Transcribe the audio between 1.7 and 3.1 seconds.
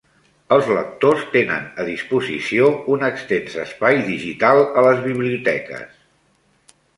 a disposició un